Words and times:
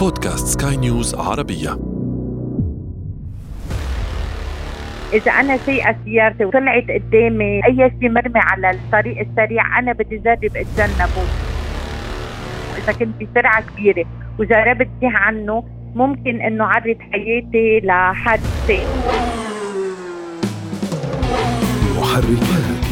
بودكاست 0.00 0.62
سكاي 0.62 0.76
نيوز 0.76 1.14
عربية. 1.14 1.78
إذا 5.12 5.32
أنا 5.32 5.56
سايقة 5.56 5.96
سيارتي 6.04 6.44
وطلعت 6.44 6.84
قدامي 6.90 7.64
أي 7.66 7.92
شيء 8.00 8.10
مرمي 8.10 8.40
على 8.40 8.70
الطريق 8.70 9.18
السريع 9.18 9.78
أنا 9.78 9.92
بدي 9.92 10.18
جرب 10.18 10.56
أتجنبه. 10.56 11.24
إذا 12.78 12.92
كنت 12.92 13.22
بسرعة 13.22 13.62
كبيرة 13.62 14.04
وجربت 14.38 14.88
فيه 15.00 15.08
عنه 15.08 15.64
ممكن 15.94 16.40
إنه 16.40 16.64
عرض 16.64 16.96
حياتي 17.12 17.80
لحادثة. 17.84 18.78
محركات. 21.96 22.89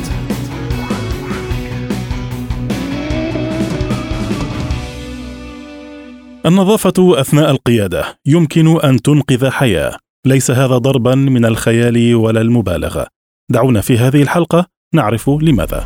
النظافة 6.47 7.21
أثناء 7.21 7.51
القيادة 7.51 8.19
يمكن 8.27 8.81
أن 8.81 9.03
تنقذ 9.03 9.51
حياة، 9.51 9.97
ليس 10.27 10.51
هذا 10.51 10.79
ضربا 10.79 11.15
من 11.15 11.45
الخيال 11.45 12.15
ولا 12.15 12.41
المبالغة. 12.41 13.07
دعونا 13.51 13.81
في 13.81 13.99
هذه 13.99 14.23
الحلقة 14.23 14.67
نعرف 14.95 15.31
لماذا. 15.31 15.85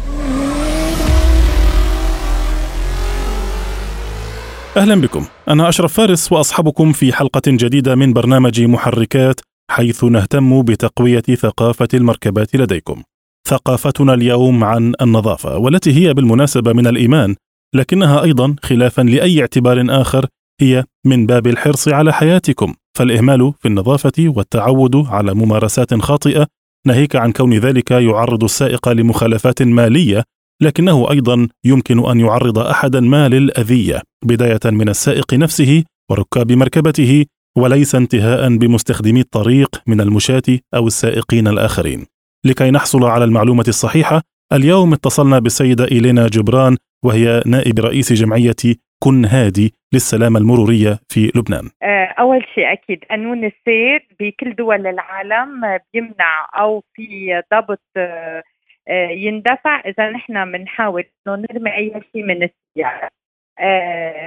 أهلا 4.77 4.95
بكم، 4.95 5.25
أنا 5.49 5.69
أشرف 5.69 5.93
فارس 5.93 6.33
وأصحبكم 6.33 6.93
في 6.93 7.13
حلقة 7.13 7.43
جديدة 7.47 7.95
من 7.95 8.13
برنامج 8.13 8.61
محركات 8.61 9.41
حيث 9.71 10.05
نهتم 10.05 10.63
بتقوية 10.63 11.23
ثقافة 11.23 11.89
المركبات 11.95 12.57
لديكم. 12.57 13.03
ثقافتنا 13.49 14.15
اليوم 14.15 14.65
عن 14.65 14.95
النظافة 15.01 15.57
والتي 15.57 15.93
هي 15.93 16.15
بالمناسبة 16.15 16.73
من 16.73 16.87
الإيمان 16.87 17.35
لكنها 17.75 18.23
أيضا 18.23 18.57
خلافا 18.63 19.03
لأي 19.03 19.41
اعتبار 19.41 19.85
آخر 19.89 20.27
هي 20.63 20.85
من 21.07 21.27
باب 21.27 21.47
الحرص 21.47 21.89
على 21.89 22.13
حياتكم 22.13 22.75
فالإهمال 22.99 23.53
في 23.61 23.69
النظافة 23.69 24.13
والتعود 24.19 24.97
على 24.97 25.35
ممارسات 25.35 25.95
خاطئة 25.95 26.47
ناهيك 26.87 27.17
عن 27.17 27.33
كون 27.33 27.55
ذلك 27.55 27.91
يعرض 27.91 28.45
السائق 28.45 28.89
لمخالفات 28.89 29.63
مالية 29.63 30.25
لكنه 30.63 31.11
أيضا 31.11 31.49
يمكن 31.65 32.11
أن 32.11 32.21
يعرض 32.21 32.59
احدا 32.59 33.01
ما 33.01 33.29
للاذيه 33.29 34.03
بداية 34.25 34.61
من 34.65 34.89
السائق 34.89 35.35
نفسه 35.35 35.85
وركاب 36.11 36.53
مركبته 36.53 37.25
وليس 37.59 37.95
انتهاء 37.95 38.57
بمستخدمي 38.57 39.21
الطريق 39.21 39.83
من 39.87 40.01
المشاة 40.01 40.43
أو 40.75 40.87
السائقين 40.87 41.49
الآخرين. 41.49 42.07
لكي 42.45 42.71
نحصل 42.71 43.05
على 43.05 43.25
المعلومة 43.25 43.65
الصحيحة 43.69 44.23
اليوم 44.53 44.93
اتصلنا 44.93 45.39
بالسيدة 45.39 45.91
إيلينا 45.91 46.29
جبران 46.29 46.77
وهي 47.05 47.43
نائب 47.47 47.81
رئيس 47.81 48.13
جمعية 48.13 48.57
كن 49.05 49.25
هادي 49.25 49.75
للسلامة 49.93 50.39
المرورية 50.39 50.99
في 51.09 51.33
لبنان. 51.37 51.71
آه، 51.83 52.05
أول 52.05 52.45
شيء 52.55 52.73
أكيد 52.73 53.05
قانون 53.05 53.45
السير 53.45 54.07
بكل 54.21 54.55
دول 54.55 54.87
العالم 54.87 55.79
بيمنع 55.95 56.49
أو 56.59 56.85
في 56.95 57.43
ضبط 57.55 57.81
آه، 57.97 58.43
آه، 58.89 59.09
يندفع. 59.09 59.81
إذا 59.81 60.11
نحن 60.11 60.53
بنحاول 60.53 61.05
إنه 61.27 61.37
نرمي 61.37 61.77
أي 61.77 61.93
شيء 62.13 62.23
من 62.23 62.43
السيارة. 62.43 63.09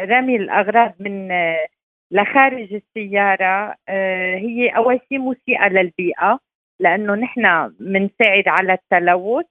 رمي 0.05 0.35
الأغراض 0.35 0.93
من 0.99 1.31
لخارج 2.11 2.73
السيارة. 2.73 3.75
هي 4.37 4.69
أول 4.69 4.99
شيء 5.09 5.19
مسيئة 5.19 5.67
للبيئة 5.67 6.39
لأنه 6.79 7.15
نحن 7.15 7.73
بنساعد 7.79 8.47
على 8.47 8.73
التلوث. 8.73 9.45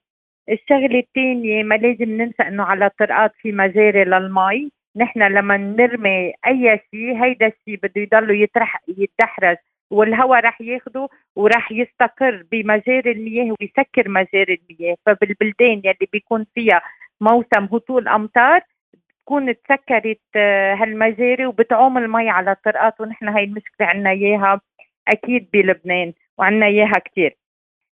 الشغلة 0.49 0.99
الثانية 0.99 1.63
ما 1.63 1.75
لازم 1.75 2.21
ننسى 2.21 2.43
إنه 2.43 2.63
على 2.63 2.85
الطرقات 2.85 3.31
في 3.41 3.51
مجاري 3.51 4.03
للمي. 4.03 4.71
نحن 4.95 5.23
لما 5.23 5.57
نرمي 5.57 6.33
أي 6.47 6.79
شيء 6.91 7.23
هيدا 7.23 7.47
الشيء 7.47 7.79
بده 7.83 8.01
يضل 8.01 8.43
يطرح 8.43 8.81
يتدحرج 8.87 9.57
والهواء 9.91 10.39
رح 10.39 10.61
ياخده 10.61 11.09
ورح 11.35 11.71
يستقر 11.71 12.45
بمجاري 12.51 13.11
المياه 13.11 13.55
ويسكر 13.61 14.09
مجاري 14.09 14.59
المياه. 14.69 14.95
فبالبلدان 15.05 15.81
يلي 15.85 16.07
بيكون 16.13 16.45
فيها 16.55 16.81
موسم 17.21 17.63
هطول 17.73 18.07
أمطار 18.07 18.61
بتكون 18.93 19.55
تسكرت 19.55 20.19
آه، 20.35 20.73
هالمجاري 20.75 21.45
وبتعوم 21.45 21.97
المي 21.97 22.29
على 22.29 22.51
الطرقات 22.51 23.01
ونحن 23.01 23.27
هاي 23.29 23.43
المشكلة 23.43 23.87
عنا 23.87 24.09
إياها 24.09 24.61
أكيد 25.07 25.49
بلبنان 25.53 26.13
وعنا 26.37 26.65
إياها 26.65 26.99
كثير 27.05 27.37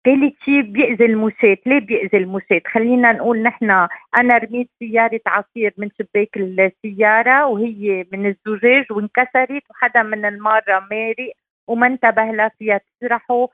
ثالث 0.04 0.34
شيء 0.44 0.60
بيأذي 0.60 1.04
المشاة 1.04 1.58
ليه 1.66 1.78
بيأذي 1.78 2.16
المشاة 2.18 2.60
خلينا 2.66 3.12
نقول 3.12 3.42
نحن 3.42 3.70
أنا 4.18 4.38
رميت 4.38 4.70
سيارة 4.78 5.20
عصير 5.26 5.74
من 5.78 5.88
شباك 5.98 6.36
السيارة 6.36 7.46
وهي 7.46 8.06
من 8.12 8.26
الزجاج 8.26 8.84
وانكسرت 8.90 9.62
وحدا 9.70 10.02
من 10.02 10.24
المارة 10.24 10.86
مارق 10.90 11.32
وما 11.66 11.86
انتبه 11.86 12.24
لها 12.24 12.50
فيها 12.58 12.80
تسرحه 13.00 13.48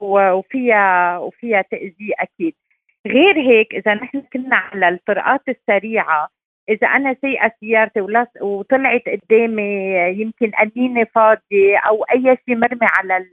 وفيها 0.00 1.18
وفيها 1.18 1.62
تأذية 1.62 2.14
أكيد. 2.18 2.54
غير 3.06 3.36
هيك 3.38 3.74
إذا 3.74 3.94
نحن 3.94 4.20
كنا 4.32 4.56
على 4.56 4.88
الطرقات 4.88 5.42
السريعة 5.48 6.28
إذا 6.68 6.86
أنا 6.86 7.16
سايقه 7.22 7.52
سيارتي 7.60 8.00
وطلعت 8.40 9.02
قدامي 9.08 9.94
يمكن 10.20 10.50
قنينه 10.50 11.04
فاضية 11.04 11.78
أو 11.78 12.04
أي 12.04 12.36
شيء 12.46 12.56
مرمي 12.56 12.86
على 12.98 13.26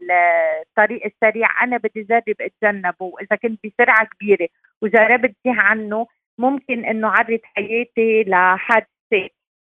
الطريق 0.61 1.05
السريع 1.05 1.63
أنا 1.63 1.77
بدي 1.77 2.03
جرب 2.03 2.35
أتجنبه. 2.41 2.95
وإذا 3.05 3.35
كنت 3.35 3.59
بسرعة 3.65 4.05
كبيرة 4.05 4.47
وجربت 4.81 5.35
فيه 5.43 5.53
عنه 5.53 6.07
ممكن 6.39 6.85
إنه 6.85 7.07
عرض 7.07 7.39
حياتي 7.43 8.23
لحادثة. 8.23 8.87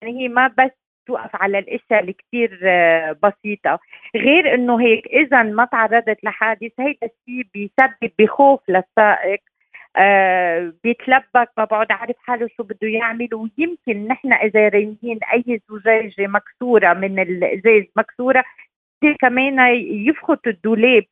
يعني 0.03 0.21
هي 0.21 0.29
ما 0.29 0.49
بس 0.59 0.71
توقف 1.07 1.37
على 1.37 1.59
الأشياء 1.59 2.01
اللي 2.01 2.13
كثير 2.13 2.61
بسيطة. 3.23 3.79
غير 4.17 4.55
إنه 4.55 4.81
هيك 4.81 5.07
اذا 5.07 5.43
ما 5.43 5.65
تعرضت 5.65 6.25
لحادث 6.25 6.73
هيدا 6.81 7.07
الشيء 7.07 7.47
بيسبب 7.55 8.13
بخوف 8.19 8.61
للسائق. 8.69 9.41
آه 9.97 10.73
بيتلبك 10.85 11.51
ما 11.59 11.65
بعد 11.65 11.93
عارف 11.93 12.17
حاله 12.19 12.49
شو 12.57 12.63
بده 12.63 12.89
يعمل 12.89 13.29
ويمكن 13.35 14.07
نحن 14.09 14.33
إذا 14.33 14.69
راميين 14.69 15.19
أي 15.33 15.61
زجاجة 15.71 16.27
مكسورة 16.27 16.93
من 16.93 17.19
الازاز 17.19 17.85
مكسورة 17.97 18.45
كمان 19.21 19.75
يفخت 20.09 20.47
الدولاب. 20.47 21.05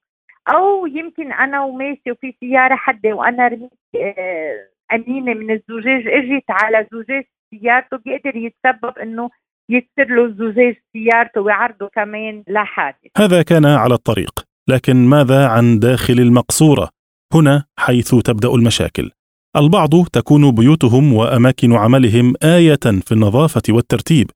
أو 0.49 0.87
يمكن 0.87 1.33
أنا 1.33 1.65
وماشي 1.65 2.11
وفي 2.11 2.35
سيارة 2.41 2.75
حده 2.75 3.13
وأنا 3.15 3.49
رميت 3.49 3.71
آه 3.97 4.69
امينه 4.93 5.35
من 5.35 5.51
الزجاج 5.51 6.07
إجت 6.07 6.51
على 6.51 6.87
زجاج 6.93 7.25
سيارته 7.51 7.97
بيقدر 7.97 8.37
يتسبب 8.37 8.99
إنه 8.99 9.31
يكسر 9.71 10.15
له 10.15 10.29
زجاج 10.29 10.77
سيارته 10.93 11.41
ويعرضه 11.41 11.89
كمان 11.89 12.43
لحادث. 12.49 13.11
هذا 13.17 13.43
كان 13.43 13.67
على 13.67 13.95
الطريق 13.95 14.45
لكن 14.69 14.97
ماذا 14.97 15.49
عن 15.49 15.79
داخل 15.79 16.15
المقصورة؟ 16.15 16.98
هنا 17.35 17.65
حيث 17.79 18.15
تبدأ 18.15 18.49
المشاكل 18.49 19.11
البعض 19.57 20.07
تكون 20.13 20.51
بيوتهم 20.51 21.13
وأماكن 21.13 21.73
عملهم 21.73 22.35
آية 22.43 22.85
في 23.07 23.13
النظافة 23.13 23.63
والترتيب 23.69 24.31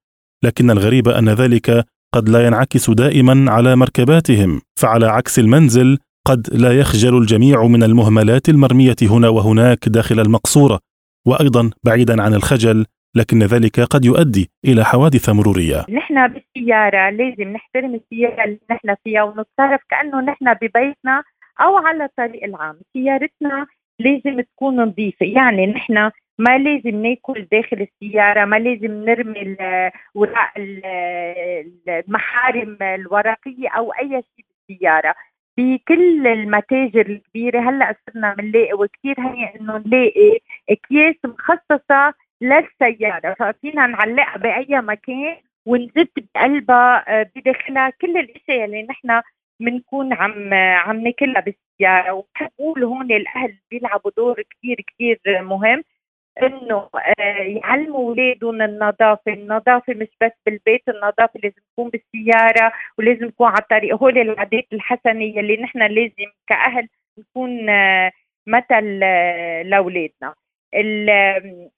لكن 0.45 0.71
الغريب 0.71 1.09
أن 1.09 1.29
ذلك 1.29 1.85
قد 2.15 2.29
لا 2.29 2.47
ينعكس 2.47 2.91
دائما 2.91 3.53
على 3.53 3.77
مركباتهم 3.77 4.61
فعلى 4.81 5.07
عكس 5.07 5.39
المنزل 5.39 5.99
قد 6.27 6.47
لا 6.53 6.79
يخجل 6.79 7.19
الجميع 7.19 7.67
من 7.67 7.83
المهملات 7.83 8.49
المرمية 8.49 8.97
هنا 9.03 9.29
وهناك 9.29 9.89
داخل 9.89 10.21
المقصورة 10.21 10.79
وأيضا 11.27 11.71
بعيدا 11.85 12.23
عن 12.23 12.35
الخجل 12.35 12.87
لكن 13.17 13.43
ذلك 13.43 13.81
قد 13.81 14.05
يؤدي 14.05 14.51
إلى 14.65 14.85
حوادث 14.85 15.29
مرورية. 15.29 15.87
نحن 15.91 16.29
بالسيارة 16.29 17.11
لازم 17.11 17.53
نحترم 17.53 17.95
السيارة 17.95 18.45
اللي 18.45 18.59
نحن 18.71 18.95
فيها 19.05 19.23
ونتصرف 19.23 19.81
كأنه 19.91 20.21
نحن 20.21 20.55
ببيتنا 20.55 21.23
أو 21.61 21.77
على 21.77 22.05
الطريق 22.05 22.45
العام. 22.45 22.81
سيارتنا 22.93 23.67
لازم 23.99 24.41
تكون 24.41 24.77
نظيفة. 24.77 25.27
يعني 25.27 25.67
نحن 25.67 26.11
ما 26.39 26.59
لازم 26.59 27.03
ناكل 27.03 27.49
داخل 27.53 27.87
السيارة 27.89 28.45
ما 28.45 28.57
لازم 28.57 29.05
نرمي 29.05 29.57
وراء 30.15 30.53
المحارم 31.89 32.79
الورقية 32.83 33.69
أو 33.69 33.93
أي 33.93 34.09
شيء 34.09 34.47
بالسيارة 34.69 35.15
بكل 35.59 36.27
المتاجر 36.27 37.07
الكبيرة 37.07 37.61
هلأ 37.71 37.97
صرنا 38.07 38.35
بنلاقي 38.35 38.73
وكثير 38.73 39.21
هي 39.21 39.55
إنه 39.61 39.83
نلاقي 39.87 40.39
أكياس 40.71 41.15
مخصصة 41.25 42.15
للسيارة. 42.41 43.35
ففينا 43.35 43.87
نعلقها 43.87 44.37
بأي 44.37 44.81
مكان 44.81 45.37
ونزت 45.67 46.11
بقلبها 46.17 47.21
آه، 47.21 47.31
بداخلها 47.37 47.91
كل 47.91 48.17
الإشياء 48.17 48.65
اللي 48.65 48.83
نحن 48.83 49.23
بنكون 49.65 50.13
عم 50.13 50.55
عم 50.55 51.01
ناكلها 51.01 51.41
بالسيارة. 51.41 52.13
وبحب 52.13 52.51
أقول 52.61 52.85
هون 52.85 53.13
الأهل 53.13 53.59
بيلعبوا 53.71 54.11
دور 54.17 54.43
كثير 54.43 54.77
كثير 54.89 55.21
مهم 55.43 55.85
إنه 56.43 56.89
آه، 57.21 57.43
يعلموا 57.43 58.01
اولادهم 58.11 58.63
النظافة، 58.63 59.33
النظافة 59.33 59.95
مش 59.95 60.09
بس 60.23 60.33
بالبيت، 60.47 60.83
النظافة 60.89 61.41
لازم 61.45 61.57
تكون 61.73 61.91
بالسيارة 61.91 62.73
ولازم 62.99 63.31
تكون 63.31 63.49
على 63.49 63.59
الطريق، 63.63 63.97
هول 63.97 64.19
العادات 64.19 64.67
الحسنه 64.73 65.13
اللي 65.41 65.57
نحن 65.57 65.79
لازم 65.83 66.33
كأهل 66.47 66.89
نكون 67.19 67.71
آه، 67.71 68.13
مثل 68.47 69.01
آه، 69.05 69.63
لأولادنا. 69.63 70.35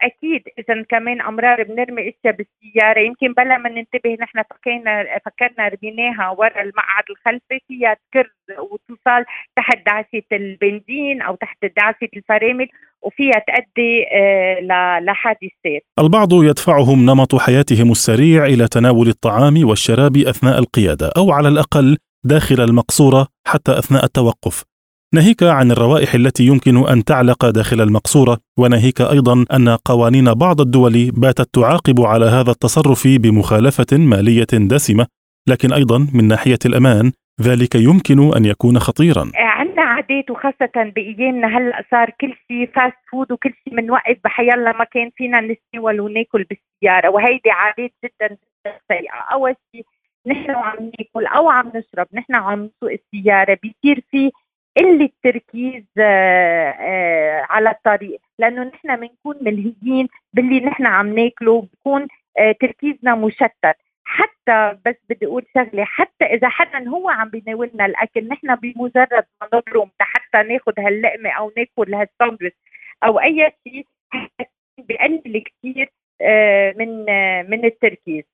أكيد 0.02 0.43
اذا 0.58 0.82
كمان 0.82 1.20
أمرار 1.20 1.62
بنرمي 1.62 2.02
إشياء 2.02 2.37
بالسيارة 2.37 3.00
يمكن 3.00 3.32
بلا 3.32 3.58
ما 3.58 3.70
ننتبه 3.70 4.17
نحن 4.20 4.43
فكرنا 4.50 5.19
فكرنا 5.26 5.69
رميناها 5.69 6.31
ورا 6.31 6.62
المقعد 6.62 7.05
الخلفي 7.11 7.61
فيها 7.69 7.94
تكر 7.94 8.31
وتوصل 8.50 9.25
تحت 9.56 9.87
دعسة 9.87 10.26
البنزين 10.32 11.23
أو 11.23 11.35
تحت 11.35 11.58
دعسة 11.76 12.08
الفرامل 12.17 12.69
وفيها 13.02 13.43
تؤدي 13.49 14.05
آه، 14.12 15.00
لحادث 15.00 15.50
سير. 15.62 15.81
البعض 15.99 16.32
يدفعهم 16.32 17.06
نمط 17.06 17.35
حياتهم 17.35 17.90
السريع 17.90 18.47
إلى 18.47 18.69
تناول 18.69 19.08
الطعام 19.08 19.69
والشراب 19.69 20.17
أثناء 20.17 20.58
القيادة 20.58 21.11
أو 21.17 21.32
على 21.32 21.49
الأقل 21.49 21.97
داخل 22.25 22.61
المقصورة 22.61 23.26
حتى 23.47 23.79
أثناء 23.79 24.05
التوقف. 24.05 24.74
ناهيك 25.14 25.43
عن 25.43 25.70
الروائح 25.70 26.14
التي 26.14 26.46
يمكن 26.46 26.88
أن 26.88 27.05
تعلق 27.05 27.50
داخل 27.50 27.81
المقصورة 27.81 28.38
وناهيك 28.58 29.00
أيضا 29.00 29.44
أن 29.56 29.69
قوانين 29.69 30.25
بعض 30.34 30.61
الدول 30.61 31.11
باتت 31.11 31.55
تعاقب 31.55 32.00
على 32.00 32.25
هذا 32.25 32.50
التصرف 32.50 33.02
بمخالفة 33.06 33.96
مالية 33.99 34.52
دسمة. 34.52 35.06
لكن 35.49 35.72
أيضا 35.72 35.99
من 36.14 36.28
ناحية 36.28 36.58
الأمان 36.66 37.12
ذلك 37.40 37.75
يمكن 37.75 38.37
أن 38.37 38.44
يكون 38.44 38.78
خطيرا. 38.78 39.31
عندنا 39.34 39.82
عادات 39.82 40.31
وخاصة 40.31 40.93
بأيامنا 40.96 41.58
هلا 41.58 41.84
صار 41.90 42.11
كل 42.20 42.34
شيء 42.49 42.70
fast 42.75 42.97
food 43.12 43.32
وكل 43.32 43.52
شيء 43.64 43.76
بنوقف 43.76 44.16
بحيالله 44.25 44.73
مكان 44.81 45.11
فينا 45.16 45.40
نتناول 45.40 46.00
وناكل 46.00 46.44
بالسيارة. 46.50 47.08
وهيدي 47.11 47.50
عادات 47.50 47.93
جدا 48.05 48.26
جدا 48.26 48.78
سيئة. 48.88 49.14
أول 49.32 49.55
شيء 49.72 49.84
نحن 50.26 50.50
وعم 50.50 50.90
ناكل 50.99 51.26
أو 51.26 51.49
عم 51.50 51.66
نشرب 51.69 52.06
نحن 52.14 52.34
عم 52.34 52.61
نسوق 52.64 52.93
السيارة 52.93 53.58
بيصير 53.62 54.05
في 54.11 54.31
قله 54.76 55.11
تركيز 55.25 55.85
آه، 55.99 56.71
آه، 56.71 57.47
على 57.50 57.71
الطريق. 57.71 58.21
لأنه 58.38 58.65
نحن 58.65 58.97
بنكون 58.97 59.37
ملهيين 59.41 60.09
باللي 60.32 60.61
نحن 60.61 60.87
عم 60.87 61.19
ناكله 61.19 61.62
بكون 61.73 62.09
آه، 62.38 62.53
تركيزنا 62.53 63.15
مشتت. 63.15 63.76
حتى 64.05 64.79
بس 64.87 64.97
بدي 65.11 65.26
أقول 65.26 65.47
شغلة 65.55 65.85
حتى 65.85 66.25
إذا 66.25 66.49
حدا 66.49 66.88
هو 66.88 67.09
عم 67.11 67.29
بيناولنا 67.29 67.87
الأكل 67.87 68.29
نحن 68.29 68.55
بمجرد 68.55 69.25
ما 69.41 69.49
نبرم 69.55 69.91
حتى 70.00 70.49
ناخذ 70.49 70.73
هاللقمة 70.79 71.31
أو 71.31 71.53
ناكل 71.56 71.94
هالساندويتش 71.94 72.56
أو 73.05 73.21
أي 73.21 73.53
شيء 73.69 73.87
بقلل 74.79 75.44
كثير 75.44 75.93
من 76.79 77.05
من 77.50 77.65
التركيز. 77.65 78.25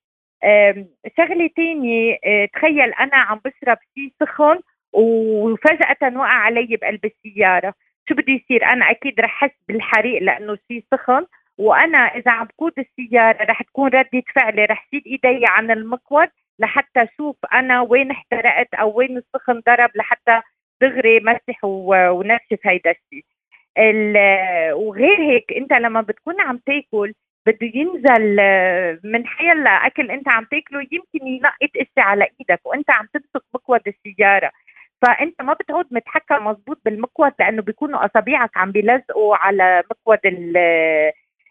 شغلة 1.16 1.50
ثانية 1.56 2.19
تخيل 2.54 2.92
أنا 2.92 3.16
عم 3.16 3.40
بشرب 3.44 3.78
شيء 3.94 4.12
سخن 4.20 4.60
وفجأة 5.00 6.19
وقع 6.19 6.29
علي 6.29 6.76
بقلب 6.76 7.05
السيارة. 7.05 7.75
شو 8.08 8.14
بده 8.14 8.32
يصير؟ 8.32 8.64
أنا 8.64 8.91
أكيد 8.91 9.20
رح 9.20 9.43
أحس 9.44 9.55
بالحريق 9.69 10.23
لأنه 10.23 10.58
شيء 10.69 10.85
سخن 10.94 11.26
وأنا 11.58 11.99
إذا 11.99 12.31
عم 12.31 12.47
بقود 12.47 12.73
السيارة 12.79 13.44
رح 13.44 13.62
تكون 13.62 13.91
ردة 13.91 14.23
فعلي 14.35 14.64
رح 14.64 14.87
شيل 14.91 15.02
إيدي 15.06 15.44
عن 15.49 15.70
المقود 15.70 16.29
لحتى 16.58 17.02
أشوف 17.02 17.37
أنا 17.52 17.81
وين 17.81 18.11
احترقت 18.11 18.75
أو 18.75 18.99
وين 18.99 19.17
السخن 19.17 19.61
ضرب 19.67 19.91
لحتى 19.94 20.41
دغري 20.82 21.20
مسح 21.20 21.64
ونشف 21.64 22.58
هيدا 22.64 22.91
الشيء 22.91 23.25
وغير 24.75 25.20
هيك 25.20 25.52
أنت 25.52 25.73
لما 25.73 26.00
بتكون 26.00 26.41
عم 26.41 26.58
تاكل 26.67 27.12
بده 27.47 27.70
ينزل 27.75 28.37
من 29.05 29.26
حيلا 29.26 29.70
أكل 29.70 30.11
أنت 30.11 30.29
عم 30.29 30.44
تاكله 30.44 30.81
يمكن 30.81 31.26
ينقط 31.26 31.70
إشي 31.76 32.00
على 32.00 32.25
إيدك 32.41 32.61
وأنت 32.67 32.91
عم 32.91 33.06
تمسك 33.14 33.44
مقود 33.55 33.81
السيارة. 33.87 34.50
فأنت 35.02 35.43
ما 35.43 35.52
بتعود 35.52 35.85
متحكم 35.91 36.47
مزبوط 36.47 36.81
بالمكوت 36.85 37.32
لأنه 37.38 37.62
بيكونوا 37.62 38.06
اصابيعك 38.06 38.50
عم 38.56 38.73
بيلزقوا 38.73 39.37
على 39.37 39.82
مكوت 39.91 40.19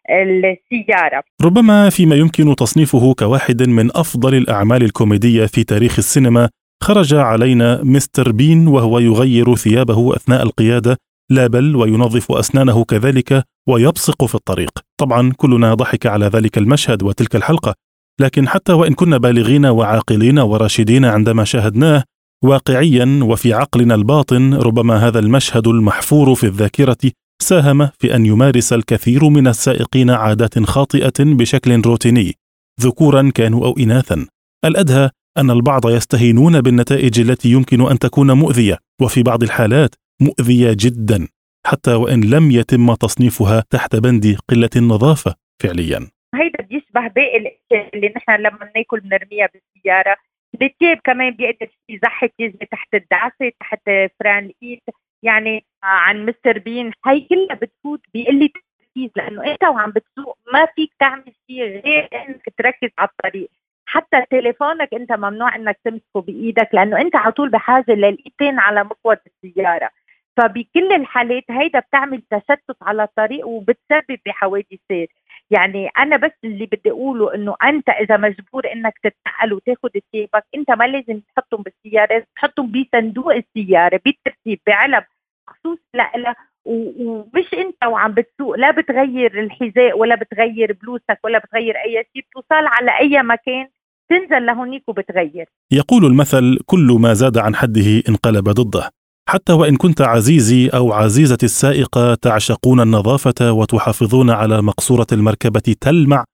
السيارة. 0.10 1.24
ربما 1.42 1.90
فيما 1.90 2.16
يمكن 2.16 2.56
تصنيفه 2.56 3.14
كواحد 3.14 3.64
من 3.64 3.90
أفضل 3.96 4.36
الأعمال 4.36 4.84
الكوميدية 4.84 5.46
في 5.46 5.64
تاريخ 5.64 5.98
السينما 5.98 6.50
خرج 6.84 7.14
علينا 7.14 7.84
مستر 7.84 8.32
بين 8.32 8.68
وهو 8.68 9.00
يغير 9.00 9.56
ثيابه 9.56 10.16
أثناء 10.16 10.44
القيادة 10.44 10.98
لا 11.30 11.48
بل 11.48 11.76
وينظف 11.76 12.32
أسنانه 12.32 12.84
كذلك 12.84 13.44
ويبصق 13.68 14.26
في 14.26 14.36
الطريق. 14.36 14.80
طبعا 14.98 15.32
كلنا 15.38 15.74
ضحك 15.74 16.06
على 16.06 16.26
ذلك 16.26 16.58
المشهد 16.58 17.04
وتلك 17.04 17.36
الحلقة 17.36 17.76
لكن 18.20 18.48
حتى 18.48 18.74
وإن 18.74 18.94
كنا 18.94 19.18
بالغين 19.18 19.66
وعاقلين 19.66 20.40
وراشدين 20.40 21.06
عندما 21.06 21.44
شاهدناه 21.44 22.04
واقعيا 22.44 23.20
وفي 23.24 23.54
عقلنا 23.54 23.96
الباطن 23.96 24.54
ربما 24.54 25.08
هذا 25.08 25.20
المشهد 25.20 25.68
المحفور 25.68 26.36
في 26.36 26.44
الذاكرة 26.44 27.12
ساهم 27.42 27.90
في 28.00 28.16
أن 28.16 28.26
يمارس 28.26 28.74
الكثير 28.74 29.30
من 29.30 29.48
السائقين 29.48 30.10
عادات 30.10 30.60
خاطئة 30.60 31.14
بشكل 31.20 31.82
روتيني 31.82 32.34
ذكورا 32.82 33.32
كانوا 33.36 33.66
أو 33.66 33.76
اناثا. 33.80 34.28
الأدهى 34.66 35.10
أن 35.38 35.52
البعض 35.52 35.90
يستهينون 35.90 36.62
بالنتائج 36.62 37.20
التي 37.20 37.52
يمكن 37.52 37.82
أن 37.92 38.00
تكون 38.00 38.32
مؤذية 38.32 38.78
وفي 39.02 39.24
بعض 39.24 39.44
الحالات 39.44 39.96
مؤذية 40.22 40.76
جدا 40.80 41.28
حتى 41.66 41.94
وإن 41.94 42.22
لم 42.22 42.52
يتم 42.52 42.94
تصنيفها 42.94 43.64
تحت 43.70 43.96
بند 43.96 44.38
قلة 44.50 44.70
النظافة 44.76 45.36
فعليا. 45.64 46.00
هيدا 46.36 46.64
بيشبه 46.70 47.08
باقي 47.08 47.38
الأشياء 47.38 47.96
اللي 47.96 48.14
نحن 48.16 48.32
لما 48.32 48.72
ناكل 48.76 49.00
بنرميها 49.00 49.50
بالسيارة 49.54 50.16
بالتيب 50.54 51.00
كمان 51.04 51.32
بيقدر 51.32 51.68
يزحك 51.90 52.34
يزمي 52.40 52.66
تحت 52.72 52.94
الدعسه 52.94 53.52
تحت 53.60 53.82
فران 54.20 54.46
الايد 54.46 54.82
يعني 55.24 55.66
عن 55.84 56.26
مستر 56.26 56.60
بين 56.60 56.92
هي 57.08 57.22
كلها 57.22 57.56
بتفوت 57.56 58.02
بقله 58.14 58.50
تركيز 58.80 59.12
لأنه 59.16 59.52
أنت 59.52 59.64
وعم 59.64 59.92
بتسوق 59.92 60.38
ما 60.54 60.66
فيك 60.66 60.92
تعمل 61.00 61.34
شيء 61.48 61.64
غير 61.86 62.10
إنك 62.14 62.54
تركز 62.58 62.90
على 62.98 63.10
الطريق. 63.10 63.50
حتى 63.86 64.26
تليفونك 64.32 64.94
أنت 64.94 65.12
ممنوع 65.12 65.56
إنك 65.56 65.80
تمسكه 65.84 66.22
بإيدك 66.22 66.70
لأنه 66.74 67.02
أنت 67.02 67.16
على 67.16 67.32
طول 67.32 67.50
بحاجة 67.50 67.92
للإيدين 67.92 68.60
على 68.60 68.84
مقود 68.84 69.18
السيارة. 69.44 69.90
فبكل 70.38 70.94
الحالات 70.94 71.44
هيدا 71.50 71.80
بتعمل 71.80 72.22
تشتت 72.32 72.78
على 72.82 73.04
الطريق 73.04 73.48
وبتسبب 73.48 74.20
بحوادث 74.26 75.10
يعني 75.52 75.88
أنا 75.98 76.18
بس 76.18 76.32
اللي 76.44 76.66
بدي 76.66 76.92
أقوله 76.92 77.36
إنه 77.36 77.56
أنت 77.64 77.90
إذا 77.90 78.18
مجبور 78.18 78.72
إنك 78.74 78.94
تتنقل 79.04 79.54
وتاخذ 79.54 79.90
ثيابك 80.12 80.44
أنت 80.56 80.72
ما 80.72 80.84
لازم 80.88 81.20
تحطهم 81.20 81.64
بالسيارة 81.64 82.26
تحطهم 82.36 82.72
بصندوق 82.72 83.34
السيارة 83.34 84.00
بالترتيب 84.06 84.60
بعلب 84.68 85.04
خصوص 85.48 85.80
لها 85.96 86.36
ومش 86.66 87.54
أنت 87.54 87.86
وعم 87.86 88.14
بتسوق 88.14 88.56
لا 88.56 88.72
بتغير 88.72 89.40
الحذاء 89.40 89.98
ولا 89.98 90.16
بتغير 90.16 90.78
بلوسك 90.82 91.20
ولا 91.24 91.40
بتغير 91.40 91.76
أي 91.76 92.06
شيء 92.14 92.24
بتوصل 92.30 92.66
على 92.66 92.92
أي 93.00 93.24
مكان 93.24 93.68
تنزل 94.10 94.46
لهونيك 94.46 94.84
وبتغير. 94.90 95.46
يقول 95.72 96.06
المثل 96.06 96.60
كل 96.66 96.98
ما 97.02 97.14
زاد 97.14 97.38
عن 97.38 97.56
حده 97.56 98.04
انقلب 98.10 98.50
ضده. 98.50 98.90
حتى 99.30 99.54
وإن 99.54 99.76
كنت 99.76 100.02
عزيزي 100.02 100.70
أو 100.70 100.94
عزيزتي 100.94 101.46
السائقة 101.46 102.16
تعشقون 102.16 102.80
النظافة 102.82 103.52
وتحافظون 103.52 104.30
على 104.30 104.62
مقصورة 104.62 105.08
المركبة 105.12 105.76
تلمع 105.82 106.26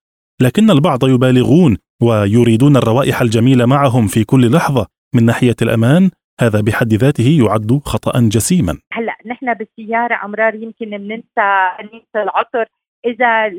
لكن 0.42 0.72
البعض 0.72 1.00
يبالغون 1.04 1.78
ويريدون 2.04 2.78
الروائح 2.78 3.22
الجميلة 3.22 3.66
معهم 3.66 4.08
في 4.08 4.24
كل 4.24 4.52
لحظة. 4.52 4.88
من 5.16 5.26
ناحية 5.26 5.56
الأمان 5.62 6.12
هذا 6.42 6.62
بحد 6.62 6.94
ذاته 6.94 7.38
يعد 7.44 7.82
خطأ 7.86 8.30
جسيما. 8.36 8.78
هلأ 8.94 9.18
نحن 9.26 9.54
بالسيارة 9.54 10.26
أمرار 10.26 10.56
يمكن 10.56 10.90
بننسى 10.90 11.50
ننسى 11.82 12.24
العطر. 12.24 12.66
إذا 13.06 13.50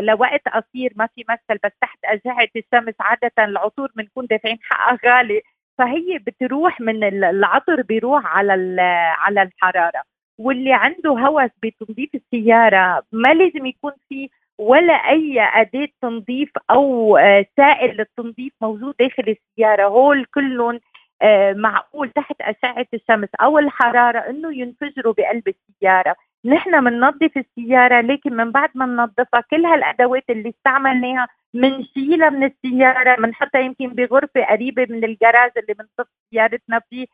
لوقت 0.00 0.42
قصير 0.48 0.92
ما 0.96 1.08
في 1.14 1.24
مثل 1.28 1.60
بس 1.64 1.72
تحت 1.80 1.98
اشعه 2.04 2.48
الشمس 2.56 2.94
عادة 3.00 3.32
العطور 3.38 3.88
بنكون 3.96 4.26
دافعين 4.30 4.58
حقها 4.62 4.98
غالي. 5.06 5.40
فهي 5.78 6.18
بتروح 6.26 6.80
من 6.80 7.04
العطر 7.04 7.82
بيروح 7.82 8.26
على 8.26 8.80
على 9.18 9.42
الحرارة 9.42 10.02
واللي 10.38 10.72
عنده 10.72 11.10
هوس 11.10 11.50
بتنظيف 11.62 12.10
السيارة 12.14 13.02
ما 13.12 13.34
لازم 13.34 13.66
يكون 13.66 13.92
في 14.08 14.30
ولا 14.58 14.92
أي 14.92 15.40
أداة 15.40 15.88
تنظيف 16.02 16.50
أو 16.70 17.16
آه، 17.16 17.46
سائل 17.56 17.96
للتنظيف 17.96 18.52
موجود 18.62 18.94
داخل 19.00 19.36
السيارة. 19.36 19.84
هول 19.86 20.24
كلهم 20.24 20.80
آه، 21.22 21.52
معقول 21.52 22.10
تحت 22.10 22.36
أشعة 22.40 22.86
الشمس 22.94 23.28
أو 23.42 23.58
الحرارة 23.58 24.18
إنه 24.18 24.54
ينفجروا 24.58 25.14
بقلب 25.18 25.48
السيارة. 25.48 26.16
نحن 26.44 26.84
بننظف 26.84 27.30
السيارة 27.38 28.00
لكن 28.00 28.36
من 28.36 28.52
بعد 28.52 28.70
ما 28.74 28.86
ننظفها 28.86 29.40
كل 29.50 29.66
هالأدوات 29.66 30.24
اللي 30.30 30.48
استعملناها 30.50 31.28
بنشيلها 31.54 32.30
من 32.30 32.44
السيارة 32.44 33.16
بنحطها 33.16 33.60
يمكن 33.60 33.88
بغرفة 33.88 34.44
قريبة 34.44 34.86
من 34.90 35.04
الجراج 35.04 35.50
اللي 35.56 35.74
بنصف 35.74 36.08
سيارتنا 36.30 36.80
فيه. 36.90 37.06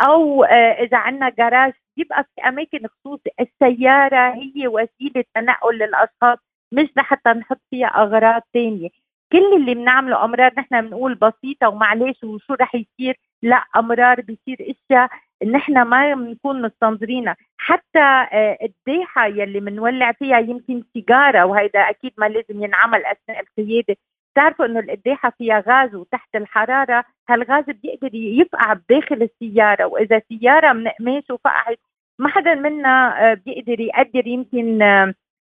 أو 0.00 0.44
آه، 0.44 0.72
إذا 0.82 0.96
عندنا 0.98 1.28
جراج 1.30 1.72
يبقى 1.96 2.24
في 2.24 2.48
أماكن 2.48 2.86
خصوصي 2.86 3.30
السيارة 3.40 4.34
هي 4.34 4.68
وسيلة 4.68 5.24
تنقل 5.34 5.78
للأشخاص 5.78 6.38
مش 6.72 6.88
لحتى 6.96 7.30
نحط 7.30 7.60
فيها 7.70 7.86
أغراض 7.88 8.42
ثانية 8.54 8.88
كل 9.32 9.54
اللي 9.56 9.74
بنعمله 9.74 10.24
أمرار 10.24 10.52
نحن 10.58 10.80
بنقول 10.82 11.14
بسيطة 11.14 11.68
ومعلش 11.68 12.24
وشو 12.24 12.54
رح 12.54 12.74
يصير؟ 12.74 13.16
لا 13.42 13.56
أمرار 13.76 14.20
بيصير 14.20 14.56
إشياء 14.60 15.10
نحن 15.44 15.82
ما 15.82 16.14
بنكون 16.14 16.62
مستنظرينها 16.62 17.36
حتى 17.58 17.98
آه، 18.32 18.58
الديحة 18.62 19.26
يلي 19.26 19.60
بنولع 19.60 20.12
فيها 20.12 20.38
يمكن 20.38 20.82
سيجارة 20.92 21.44
وهيدا 21.44 21.80
أكيد 21.80 22.12
ما 22.18 22.26
لازم 22.26 22.64
ينعمل 22.64 23.04
أثناء 23.06 23.40
القيادة. 23.40 23.96
بتعرفوا 24.32 24.66
إنه 24.66 24.80
القديحه 24.80 25.30
فيها 25.38 25.64
غاز 25.68 25.94
وتحت 25.94 26.36
الحرارة. 26.36 27.04
هالغاز 27.28 27.64
بيقدر 27.64 28.14
يفقع 28.14 28.72
بداخل 28.72 29.22
السيارة 29.22 29.84
وإذا 29.86 30.22
سيارة 30.28 30.72
من 30.72 30.88
قماش 30.88 31.30
وفقعت 31.30 31.78
ما 32.18 32.28
حدا 32.28 32.54
منا 32.54 33.30
آه، 33.32 33.34
بيقدر 33.34 33.80
يقدر 33.80 34.26
يمكن 34.26 34.82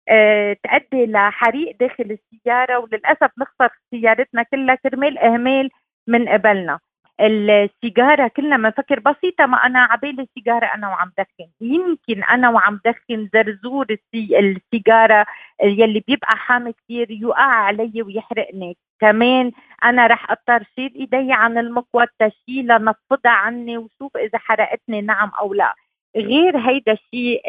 آه، 0.09 0.57
تؤدي 0.63 1.05
لحريق 1.05 1.77
داخل 1.79 2.17
السيارة. 2.19 2.79
وللأسف 2.79 3.31
نخسر 3.39 3.69
سيارتنا 3.91 4.43
كلها 4.43 4.75
كرمال 4.75 5.17
إهمال 5.17 5.69
من 6.07 6.29
قبلنا. 6.29 6.79
السيجارة 7.23 8.27
كلنا 8.27 8.57
بنفكر 8.57 8.99
بسيطة 8.99 9.45
ما 9.45 9.57
أنا 9.57 9.79
عبالي 9.79 10.21
السيجارة 10.21 10.65
أنا 10.65 10.87
وعم 10.87 11.11
دخن. 11.17 11.49
يمكن 11.61 12.23
أنا 12.23 12.49
وعم 12.49 12.79
دخن 12.85 13.29
زرزور 13.33 13.85
السي 13.89 14.39
السيجارة 14.39 15.25
يلي 15.63 16.03
بيبقى 16.07 16.37
حامي 16.37 16.73
كثير 16.73 17.11
يوقع 17.11 17.41
علي 17.41 18.01
ويحرقني. 18.01 18.77
كمان 19.01 19.51
أنا 19.83 20.07
رح 20.07 20.31
أضطر 20.31 20.63
شيل 20.75 20.93
إيدي 20.95 21.33
عن 21.33 21.57
المقود 21.57 22.07
تشيلها 22.19 22.77
نفضها 22.77 23.31
عني 23.31 23.77
وشوف 23.77 24.17
إذا 24.17 24.37
حرقتني 24.37 25.01
نعم 25.01 25.31
أو 25.39 25.53
لا. 25.53 25.73
غير 26.17 26.57
هيدا 26.57 26.91
الشيء 26.91 27.41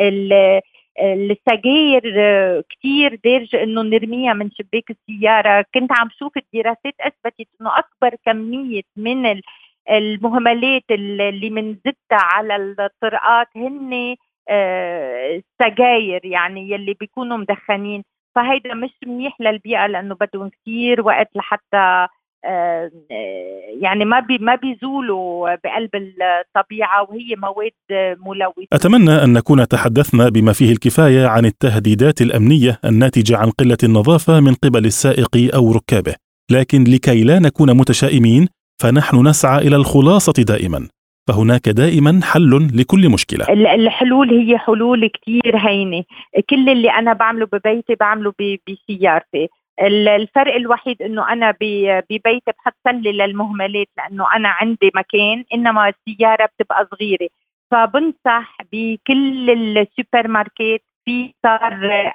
السجاير 1.01 2.03
كثير 2.71 3.21
دارجة 3.25 3.63
إنه 3.63 3.83
نرميها 3.83 4.33
من 4.33 4.51
شباك 4.51 4.91
السيارة. 4.91 5.65
كنت 5.75 5.93
عم 5.93 6.09
شوف 6.19 6.33
الدراسات 6.37 6.95
أثبتت 7.01 7.49
إنه 7.61 7.79
أكبر 7.79 8.17
كمية 8.27 8.83
من 8.97 9.41
المهملات 9.91 10.83
اللي 10.91 11.51
منزتها 11.51 11.95
على 12.13 12.57
الطرقات 12.57 13.49
هن 13.57 14.17
السجاير 14.51 16.21
آه، 16.25 16.29
يعني 16.29 16.71
يلي 16.71 16.95
بيكونوا 17.01 17.37
مدخنين 17.37 18.03
فهيدا 18.35 18.75
مش 18.75 18.91
منيح 19.07 19.41
للبيئة 19.41 19.87
لأنه 19.87 20.15
بدهم 20.15 20.49
كثير 20.49 21.01
وقت 21.01 21.29
لحتى 21.37 22.07
آه، 22.47 22.91
يعني 23.81 24.05
ما 24.05 24.21
بي 24.21 24.39
ما 24.39 24.55
بيزولوا 24.55 25.55
بقلب 25.55 25.91
الطبيعة 25.95 27.03
وهي 27.03 27.37
مواد 27.37 28.17
ملوثة. 28.27 28.69
أتمنى 28.73 29.25
أن 29.25 29.33
نكون 29.33 29.69
تحدثنا 29.69 30.29
بما 30.29 30.53
فيه 30.53 30.73
الكفاية 30.73 31.27
عن 31.27 31.45
التهديدات 31.45 32.21
الأمنية 32.21 32.79
الناتجة 32.85 33.37
عن 33.37 33.51
قلة 33.51 33.79
النظافة 33.85 34.41
من 34.41 34.55
قبل 34.55 34.85
السائق 34.85 35.55
أو 35.55 35.73
ركابه، 35.73 36.15
لكن 36.51 36.85
لكي 36.85 37.25
لا 37.25 37.39
نكون 37.39 37.77
متشائمين 37.77 38.49
فنحن 38.83 39.27
نسعى 39.29 39.59
إلى 39.69 39.77
الخلاصة 39.77 40.43
دائما. 40.49 40.89
فهناك 41.29 41.69
دائما 41.69 42.21
حل 42.23 42.69
لكل 42.75 43.09
مشكلة. 43.09 43.45
الحلول 43.75 44.31
هي 44.31 44.59
حلول 44.59 45.07
كثير 45.07 45.57
هينة. 45.57 46.05
كل 46.51 46.69
اللي 46.69 46.91
أنا 46.91 47.13
بعمله 47.13 47.47
ببيتي 47.53 47.95
بعمله 47.95 48.33
بسيارتي. 48.69 49.49
الفرق 49.81 50.55
الوحيد 50.55 51.03
إنه 51.03 51.33
أنا 51.33 51.55
ببيتي 51.61 52.53
بحط 52.59 52.75
سله 52.89 53.11
للمهملات 53.11 53.87
لأنه 53.99 54.25
أنا 54.37 54.49
عندي 54.49 54.91
مكان 54.95 55.45
إنما 55.55 55.89
السيارة 55.89 56.47
بتبقى 56.47 56.89
صغيرة. 56.91 57.29
فبنصح 57.71 58.57
بكل 58.73 59.51
السوبر 59.51 60.29
ماركت 60.29 60.83
في 61.05 61.35
صار 61.43 62.13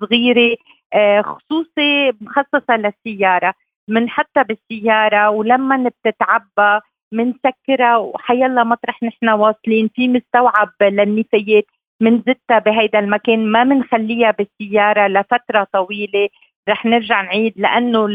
صغيرة 0.00 0.56
آه، 0.94 1.22
خصوصي 1.22 2.12
مخصصة 2.20 2.76
للسيارة. 2.76 3.54
بنحطها 3.88 4.42
بالسيارة 4.42 5.30
ولما 5.30 5.88
بتتعبى 5.88 6.80
بنسكرها 7.12 7.96
وحيلا 7.96 8.64
مطرح 8.64 9.02
نحن 9.02 9.28
واصلين 9.28 9.90
في 9.94 10.08
مستوعب 10.08 10.70
للنفايات 10.82 11.64
منزتها 12.00 12.58
بهيدا 12.58 12.98
المكان 12.98 13.52
ما 13.52 13.64
بنخليها 13.64 14.30
بالسيارة 14.30 15.06
لفترة 15.08 15.66
طويلة. 15.72 16.28
رح 16.68 16.86
نرجع 16.86 17.22
نعيد 17.22 17.52
لأنه 17.56 18.08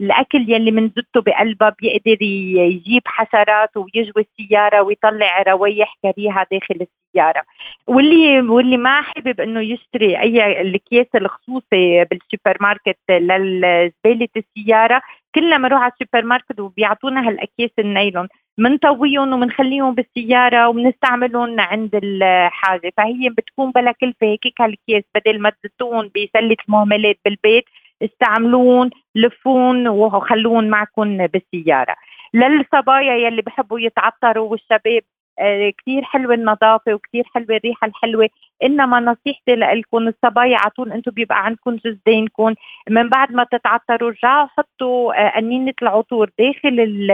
الأكل 0.00 0.52
يلي 0.52 0.70
منزته 0.70 1.20
بقلبها 1.20 1.74
بيقدر 1.82 2.22
يجيب 2.22 3.02
حشرات 3.06 3.76
ويجوي 3.76 4.26
السيارة 4.40 4.82
ويطلع 4.82 5.42
روايح 5.42 5.94
كريهة 6.02 6.46
داخل 6.52 6.86
السيارة. 6.86 7.42
واللي 7.86 8.40
واللي 8.40 8.76
ما 8.76 9.00
حابب 9.02 9.40
إنه 9.40 9.60
يشتري 9.60 10.20
أي 10.20 10.60
الأكياس 10.60 11.06
الخصوصي 11.14 12.04
بالسوبر 12.04 12.56
ماركت 12.60 12.98
لزباله 13.10 14.28
السيارة 14.36 15.02
كلنا 15.34 15.56
بنروح 15.58 15.82
على 15.82 15.92
السوبر 15.92 16.24
ماركت 16.26 16.60
وبيعطونا 16.60 17.28
هالأكياس 17.28 17.70
النايلون. 17.78 18.28
بنطويهم 18.58 19.32
وبنخليهم 19.32 19.94
بالسيارة 19.94 20.68
وبنستعملهم 20.68 21.60
عند 21.60 21.90
الحاجة. 21.94 22.92
فهي 22.96 23.28
بتكون 23.38 23.70
بلا 23.70 23.92
كلفة 23.92 24.26
هيك 24.26 24.60
هالكيس 24.60 25.04
بدل 25.14 25.40
ما 25.40 25.50
تزتوه 25.50 26.10
بسلة 26.16 26.56
المهملات 26.68 27.18
بالبيت 27.24 27.64
استعملون 28.04 28.90
لفون 29.14 29.88
وخلون 29.88 30.70
معكم 30.70 31.26
بالسيارة. 31.26 31.94
للصبايا 32.34 33.14
يلي 33.14 33.42
بحبوا 33.42 33.80
يتعطروا 33.80 34.50
والشباب 34.50 35.02
آه، 35.38 35.72
كثير 35.78 36.02
حلوة 36.02 36.34
النظافة 36.34 36.94
وكثير 36.94 37.24
حلوة 37.34 37.56
الريحة 37.56 37.86
الحلوة. 37.86 38.28
إنما 38.62 39.00
نصيحتي 39.00 39.54
لكم 39.54 40.08
الصبايا 40.08 40.56
على 40.58 40.70
طول 40.70 40.92
أنتم 40.92 41.10
بيبقى 41.10 41.44
عندكم 41.44 41.76
جزدينكم. 41.76 42.54
من 42.90 43.08
بعد 43.08 43.32
ما 43.32 43.44
تتعطروا 43.44 44.10
رجعوا 44.10 44.46
حطوا 44.46 45.26
آه، 45.26 45.28
قنينه 45.36 45.72
العطور 45.82 46.30
داخل 46.38 47.08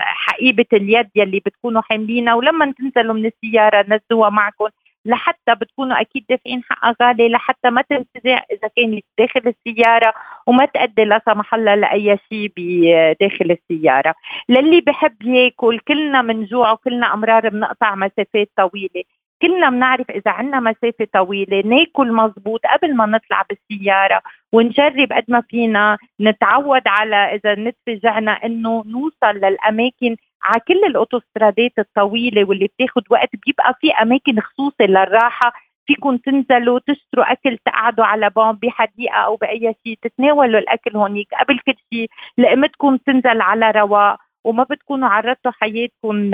حقيبة 0.00 0.66
اليد 0.72 1.08
يلي 1.16 1.40
بتكونوا 1.46 1.82
حاملينها. 1.82 2.34
ولما 2.34 2.74
تنزلوا 2.78 3.14
من 3.14 3.26
السيارة 3.26 3.86
نزلوها 3.88 4.30
معكم. 4.30 4.68
لحتى 5.08 5.54
بتكونوا 5.54 6.00
أكيد 6.00 6.24
دافعين 6.30 6.62
حقها 6.64 6.96
غالي 7.02 7.28
لحتى 7.28 7.70
ما 7.70 7.82
تنتزع 7.82 8.42
إذا 8.52 8.68
كانت 8.76 9.04
داخل 9.18 9.54
السيارة 9.54 10.14
وما 10.46 10.64
تؤدي 10.64 11.04
لا 11.04 11.20
سمح 11.26 11.54
الله 11.54 11.74
لأي 11.74 12.18
شيء 12.28 12.52
بداخل 12.56 13.58
السيارة. 13.58 14.14
للي 14.48 14.80
بحب 14.80 15.22
ياكل 15.22 15.78
كلنا 15.78 16.22
بنجوع 16.22 16.72
وكلنا 16.72 17.14
أمرار 17.14 17.48
بنقطع 17.48 17.94
مسافات 17.94 18.50
طويلة. 18.56 19.04
كلنا 19.42 19.70
بنعرف 19.70 20.10
إذا 20.10 20.30
عندنا 20.30 20.60
مسافة 20.60 21.06
طويلة 21.12 21.60
ناكل 21.60 22.12
مزبوط 22.12 22.60
قبل 22.66 22.96
ما 22.96 23.06
نطلع 23.06 23.44
بالسيارة 23.48 24.22
ونجرب 24.52 25.12
قد 25.12 25.24
ما 25.28 25.40
فينا 25.40 25.98
نتعود 26.20 26.82
على 26.86 27.16
إذا 27.16 27.54
نتفجعنا 27.54 28.32
إنه 28.32 28.84
نوصل 28.86 29.36
للأماكن 29.36 30.16
على 30.42 30.60
كل 30.68 30.84
الأوتوسترادات 30.84 31.72
الطويلة 31.78 32.44
واللي 32.44 32.66
بتاخد 32.66 33.02
وقت 33.10 33.30
بيبقى 33.46 33.74
في 33.80 33.92
أماكن 33.92 34.40
خصوصي 34.40 34.86
للراحة 34.86 35.52
فيكم 35.86 36.16
تنزلوا 36.16 36.78
تشتروا 36.86 37.32
أكل 37.32 37.58
تقعدوا 37.64 38.04
على 38.04 38.30
بون 38.30 38.52
بحديقه 38.52 39.14
أو 39.16 39.36
بأي 39.36 39.74
شيء 39.84 39.98
تتناولوا 40.02 40.60
الأكل 40.60 40.96
هونيك. 40.96 41.28
قبل 41.34 41.58
كل 41.58 41.74
شيء 41.92 42.08
لقمتكم 42.38 42.96
تنزل 42.96 43.40
على 43.40 43.70
رواق 43.70 44.18
وما 44.44 44.62
بتكونوا 44.64 45.08
عرضتوا 45.08 45.52
حياتكم 45.52 46.30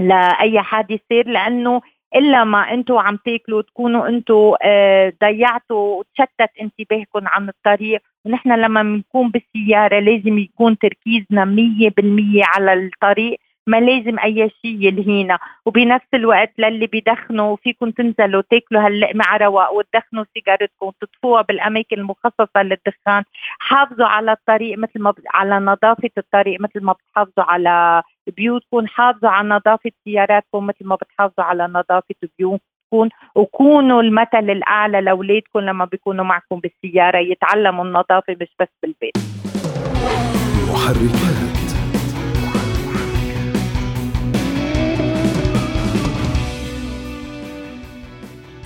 لأي 0.00 0.62
حادث 0.62 0.90
يصير 0.90 1.28
لأنه 1.28 1.80
إلا 2.14 2.44
ما 2.44 2.74
أنتم 2.74 2.98
عم 2.98 3.16
تاكلوا 3.16 3.62
تكونوا 3.62 4.08
أنتم 4.08 4.54
آه، 4.62 5.12
ضيعتوا 5.24 5.98
وتشتت 5.98 6.50
انتباهكم 6.60 7.28
عن 7.28 7.48
الطريق. 7.48 8.00
ونحن 8.24 8.52
لما 8.52 8.82
بنكون 8.82 9.30
بالسيارة 9.30 9.98
لازم 9.98 10.38
يكون 10.38 10.78
تركيزنا 10.78 11.44
100% 11.44 12.44
على 12.44 12.72
الطريق 12.72 13.38
ما 13.66 13.80
لازم 13.80 14.18
أي 14.18 14.50
شيء 14.62 14.76
يلهينا. 14.86 15.38
وبنفس 15.66 16.06
الوقت 16.14 16.52
للي 16.58 16.86
بيدخنوا 16.86 17.56
فيكم 17.56 17.90
تنزلوا 17.90 18.42
تاكلوا 18.50 18.86
هاللقمه 18.86 19.36
رواق 19.36 19.72
وتدخنوا 19.72 20.24
سيجارتكم 20.34 20.86
وتطفوها 20.86 21.42
بالأماكن 21.42 21.96
المخصصة 21.98 22.62
للدخان. 22.62 23.24
حافظوا 23.58 24.06
على 24.06 24.32
الطريق 24.32 24.78
مثل 24.78 25.00
ما 25.02 25.14
على 25.34 25.58
نظافة 25.58 26.10
الطريق 26.18 26.60
مثل 26.60 26.84
ما 26.84 26.92
بتحافظوا 26.92 27.44
على 27.44 28.02
بيوتكم 28.26 28.86
حافظوا 28.86 29.30
على 29.30 29.48
نظافة 29.48 29.90
سياراتكم 30.04 30.66
مثل 30.66 30.84
ما 30.84 30.94
بتحافظوا 30.94 31.44
على 31.44 31.66
نظافة 31.66 32.14
بيوتكم. 32.38 33.08
وكونوا 33.34 34.02
المثل 34.02 34.50
الأعلى 34.50 35.00
لأولادكم 35.00 35.58
لما 35.60 35.84
بيكونوا 35.84 36.24
معكم 36.24 36.60
بالسيارة 36.60 37.18
يتعلموا 37.18 37.84
النظافة 37.84 38.36
مش 38.40 38.48
بس 38.60 38.68
بالبيت. 38.82 39.16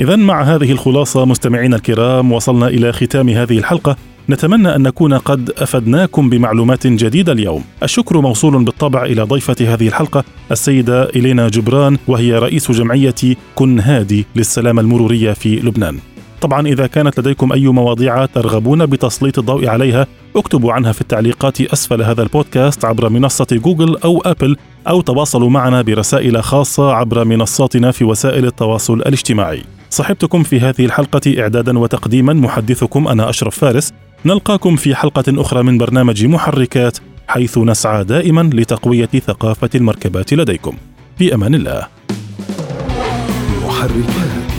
إذا 0.00 0.16
مع 0.16 0.42
هذه 0.42 0.72
الخلاصة 0.72 1.24
مستمعينا 1.24 1.76
الكرام 1.76 2.32
وصلنا 2.32 2.66
إلى 2.66 2.92
ختام 2.92 3.28
هذه 3.28 3.58
الحلقة. 3.58 3.96
نتمنى 4.30 4.76
أن 4.76 4.82
نكون 4.82 5.14
قد 5.14 5.50
أفدناكم 5.50 6.30
بمعلومات 6.30 6.86
جديدة 6.86 7.32
اليوم. 7.32 7.64
الشكر 7.82 8.20
موصول 8.20 8.64
بالطبع 8.64 9.04
إلى 9.04 9.22
ضيفة 9.22 9.56
هذه 9.60 9.88
الحلقة 9.88 10.24
السيدة 10.50 11.04
إلينا 11.04 11.48
جبران 11.48 11.98
وهي 12.08 12.38
رئيس 12.38 12.72
جمعية 12.72 13.14
كن 13.54 13.80
هادي 13.80 14.26
للسلامة 14.36 14.80
المرورية 14.82 15.32
في 15.32 15.56
لبنان. 15.56 15.98
طبعا 16.40 16.66
إذا 16.66 16.86
كانت 16.86 17.20
لديكم 17.20 17.52
أي 17.52 17.66
مواضيع 17.66 18.26
ترغبون 18.26 18.86
بتسليط 18.86 19.38
الضوء 19.38 19.68
عليها 19.68 20.06
اكتبوا 20.36 20.72
عنها 20.72 20.92
في 20.92 21.00
التعليقات 21.00 21.60
أسفل 21.60 22.02
هذا 22.02 22.22
البودكاست 22.22 22.84
عبر 22.84 23.08
منصة 23.08 23.46
جوجل 23.52 23.96
أو 24.04 24.20
أبل 24.20 24.56
أو 24.88 25.00
تواصلوا 25.00 25.50
معنا 25.50 25.82
برسائل 25.82 26.42
خاصة 26.42 26.92
عبر 26.92 27.24
منصاتنا 27.24 27.90
في 27.90 28.04
وسائل 28.04 28.46
التواصل 28.46 28.94
الاجتماعي. 28.94 29.62
صحبتكم 29.90 30.42
في 30.42 30.60
هذه 30.60 30.84
الحلقة 30.84 31.40
إعدادا 31.40 31.78
وتقديما 31.78 32.32
محدثكم 32.32 33.08
أنا 33.08 33.30
أشرف 33.30 33.58
فارس. 33.58 33.92
نلقاكم 34.26 34.76
في 34.76 34.94
حلقة 34.94 35.24
أخرى 35.28 35.62
من 35.62 35.78
برنامج 35.78 36.26
محركات 36.26 36.98
حيث 37.28 37.58
نسعى 37.58 38.04
دائما 38.04 38.50
لتقوية 38.54 39.06
ثقافة 39.06 39.70
المركبات 39.74 40.34
لديكم. 40.34 40.76
في 41.18 41.34
أمان 41.34 41.54
الله. 41.54 41.86
محركات. 43.66 44.53